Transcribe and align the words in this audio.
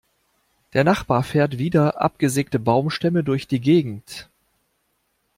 Der 0.73 0.83
Nachbar 0.83 1.21
fährt 1.21 1.59
wieder 1.59 2.01
abgesägte 2.01 2.57
Baumstämme 2.57 3.23
durch 3.23 3.47
die 3.47 3.61
Gegend. 3.61 4.31